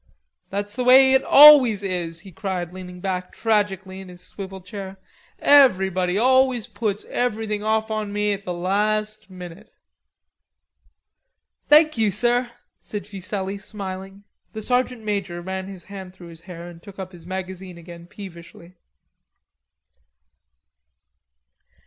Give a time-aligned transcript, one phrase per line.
[0.49, 4.97] That's the way it always is," he cried, leaning back tragically in his swivel chair.
[5.37, 9.71] "Everybody always puts everything off on me at the last minute."
[11.69, 14.23] "Thank you, sir," said Fuselli, smiling.
[14.53, 18.07] The sergeant major ran his hand through his hair and took up his magazine again
[18.07, 18.77] peevishly.